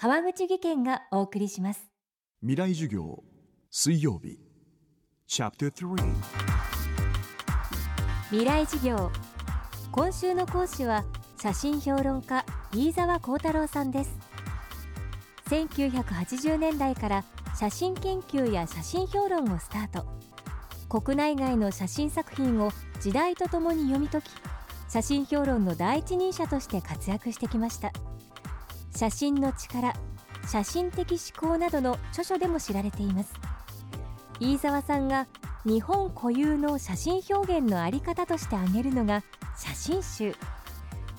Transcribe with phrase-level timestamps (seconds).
[0.00, 1.90] 川口義賢がお送りします。
[2.40, 3.24] 未来授業
[3.68, 4.38] 水曜日。
[5.26, 6.14] チャプター3
[8.30, 9.10] 未来授業。
[9.90, 11.04] 今週の講師は
[11.42, 14.16] 写真評論家飯沢幸太郎さんです。
[15.46, 17.24] 1980年代から
[17.58, 20.06] 写真研究や写真評論をスタート。
[20.88, 22.70] 国内外の写真作品を
[23.00, 24.30] 時代とともに読み解き
[24.88, 27.92] 写真評論の第一人者として活躍してきました
[28.98, 29.94] 写真の力
[30.48, 33.32] 写真的思考などの著書でも知られています。
[34.40, 35.28] 飯沢さんが
[35.64, 39.22] 日本固有の写真表現のあり方として挙げるのが
[39.56, 40.34] 写真集。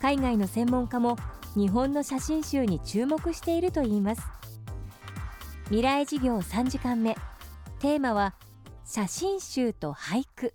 [0.00, 1.16] 海外の専門家も
[1.56, 4.22] 日本の写真集に注目しているといいます。
[5.64, 7.16] 未来事業3時間目。
[7.80, 8.34] テーマは
[8.84, 10.54] 写真集と俳句。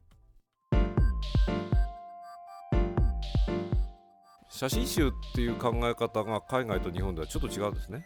[4.60, 8.06] 写真集っていう考え方が海外と日本ではちょっと違うんですね。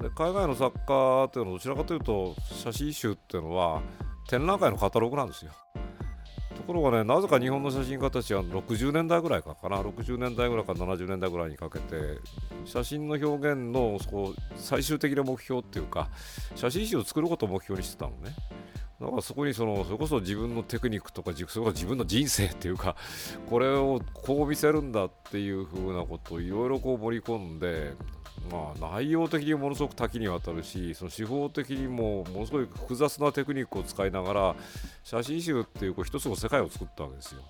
[0.00, 3.80] で海外の作家っていうのはどちらかというと写真集っていうのは
[4.28, 5.52] 展覧会のカタログなんですよ。
[6.56, 12.18] ところがねなぜか日本の写真家たちは60年代ぐらいかかな60年代ぐらいから70年代ぐらいにかけて
[12.64, 16.10] 写真の表現のそこ最終的な目標っていうか
[16.56, 18.34] 写真集を作ることを目標にしてたのね。
[19.02, 22.96] だからそこにそのそれこそ自分のテクニックとかそれこそ自分の人生っていうか
[23.50, 27.94] これをこう見せるんだっていう風なことをいろいろこう盛り込んで
[28.50, 34.56] まあ、内容的にものすごく多岐にわたるしその手法的にもものすごい複雑なテクニックを使いながら
[35.04, 37.42] 写真集っていうこう一つの世界を作ったわけですよ。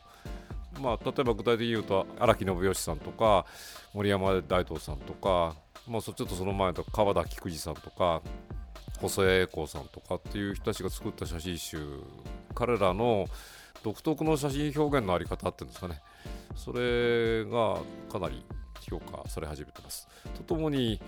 [0.80, 3.47] まあ、例えば具体的に言うと荒木信義さんとか
[3.95, 5.55] 森山大東さんとか、
[5.86, 8.23] まあ、ちょっとその前と川田菊池さんとか
[9.03, 11.78] 細江栄光さんとかっていう人たちが作った写真集
[12.55, 13.27] 彼らの
[13.83, 16.00] 独特の写真表現のあり方っていうんですかね。
[16.55, 17.80] それが
[18.11, 18.45] かなり
[18.80, 20.08] 評価され始めてます。
[20.36, 21.00] とともに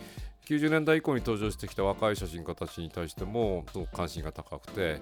[0.47, 5.01] 90年代以降に登場してきた若い写真家たちに対してもすごく関心が高くて、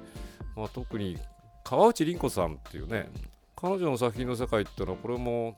[0.54, 1.18] まあ、特に
[1.64, 3.08] 川内凛子さんっていうね
[3.56, 5.54] 彼女の作品の世界っていうのはこれもやっ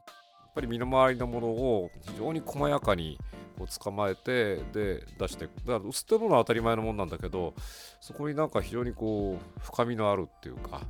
[0.54, 3.18] ぱり身の回りのものを非常に細やかに
[3.56, 7.54] こう捕まえてで出してだから捨てるのは当たり前のもんなんだけど
[8.00, 10.82] そこになんか非常にこう深みのあるっていうか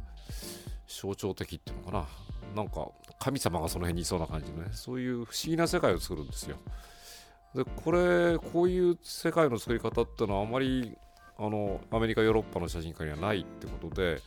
[0.86, 2.06] 象徴的っていうのかな。
[2.54, 2.88] なんか
[3.18, 6.56] 神様がその辺にいそうな感じのねそういう不思議な世界を作るんですよ。
[7.54, 10.96] でこれこういう世界の作り方っていうのはあまり
[11.38, 14.20] あのアメリカヨーロッパの写真家にはないってことで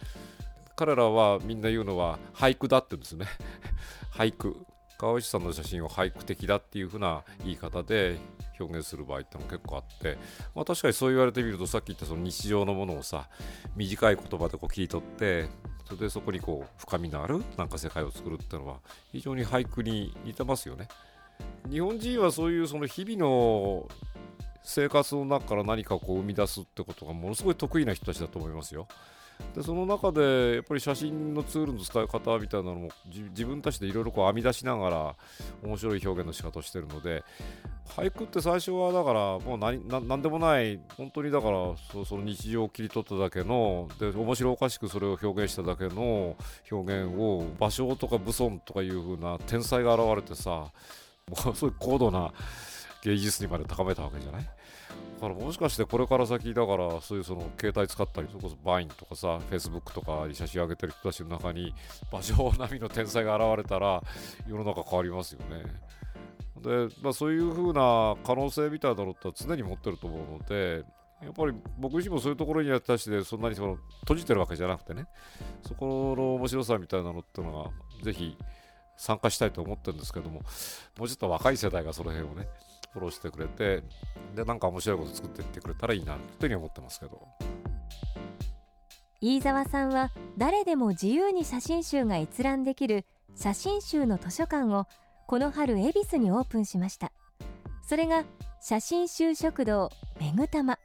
[0.75, 3.25] 彼らはみんな言うのは俳句だって言うんですね。
[4.13, 4.65] 俳句。
[4.97, 8.17] 川内さんの写真を俳句的だっていう風な言い方で
[8.59, 10.17] 表現する場合ってのも結構あって、
[10.55, 13.29] まあ、確かにそう言われてみるとさっき言ったその日常のものをさ
[13.75, 15.47] 短い言葉でこう切り取って
[15.85, 18.79] それでそこにこう深みのあるなんか世界を作るっていうのは
[19.11, 20.87] 非常に俳句に似てますよね。
[21.69, 23.87] 日本人はそういうその日々の
[24.63, 28.87] 生活の中から何かこう生み出すってことがものすごい得意な人たちだと思いますよ。
[29.55, 32.89] でその中でやっぱり写真のツールの使い方みたいなのも
[33.29, 35.15] 自分たちでいろいろ編み出しながら
[35.63, 37.23] 面白い表現の仕方をしてるので
[37.87, 46.35] 俳句って最初はだからもう何何でもない本当にだからそその日常を切り取っただけので面白おかしくそれを表現しただけの
[46.69, 52.31] 表現を芭蕉とか武尊とかいう風な天才が現れてさもうそうい高度な
[53.07, 54.43] 芸術にまで高めたわけじゃない？
[54.43, 61.73] だからもしかしてこれから先だからそういうその携帯使ったりそれこそバインとかさフェイスブックとかに写真上げてる人たちの中に
[62.11, 64.03] 芭蕉並みの天才が現れたら
[64.47, 65.63] 世の中変わりますよね。
[66.61, 70.83] で、まあ、そういう風な可能性みたいなのって常に持ってると思うので
[71.21, 75.05] やっぱり僕自身もそういうところに対してそんなにその閉じてるわけじゃなくてね
[75.67, 78.37] そこの面白さみたいなのってのがぜひ
[78.97, 80.41] 参加したいと思ってるんですけども
[80.97, 82.47] もうちょっと若い世代がその辺をね
[82.93, 83.83] フォローしてくれて
[84.35, 87.27] でなんか面白いこと作っていってくれたらいいなというふうに思ってますけど。
[89.19, 93.03] 飯沢さんは誰でも自由に写真集が閲覧できる
[93.35, 94.85] 写真集の図書館を
[95.25, 97.11] この春恵比寿にオープンしました。
[97.87, 98.25] それが
[98.61, 99.89] 写真集食堂
[100.19, 100.77] めぐたま。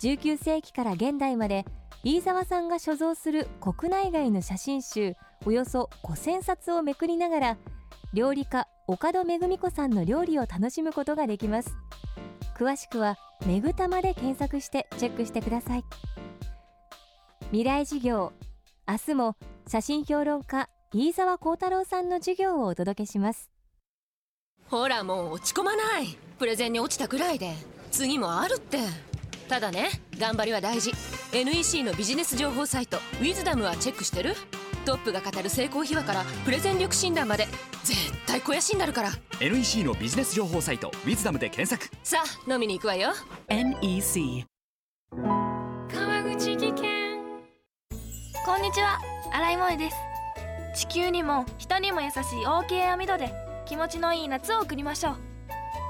[0.00, 1.64] 19世紀から現代まで
[2.04, 5.14] 飯沢さんが所蔵する国内外の写真集
[5.44, 7.58] およそ5000冊をめくりながら
[8.12, 11.76] 料理家岡戸めぐみ子さんの料理を楽しむことができます。
[12.58, 15.84] 詳しくはめぐたまで検索してチェックしてください。
[17.48, 18.32] 未来授業
[18.88, 19.36] 明日も
[19.68, 23.50] 写真評論家飯沢幸太郎さんの授業をお届けします。
[24.70, 26.16] ほらもう落ち込まない。
[26.38, 27.52] プレゼンに落ちたくらいで。
[27.90, 28.78] 次もあるって。
[29.50, 30.92] ただね頑張りは大事。
[31.34, 34.34] NEC のビジネス情報サイト「ウィズダムはチェックしてる？
[34.88, 37.46] トップが語る成功秘話からプレゼン力診断まで
[37.84, 39.10] 絶対肥やしになるから。
[39.38, 41.94] NEC のビジネス情報サイト「ウィズダムで検索。
[42.02, 43.10] さあ飲みに行くわよ。
[43.48, 44.46] NEC
[45.92, 47.18] 川口技研。
[48.46, 48.98] こんにちは。
[49.30, 50.86] 新井萌です。
[50.86, 53.34] 地球にも人にも優しい OK 網戸で
[53.66, 55.16] 気持ちのいい夏を送りましょう。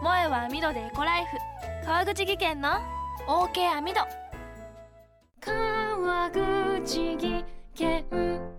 [0.00, 1.36] 萌えは網戸でエコライフ。
[1.86, 2.70] 川口技研の
[3.28, 4.00] OK 網戸
[5.40, 7.44] 川口技
[7.76, 8.58] 研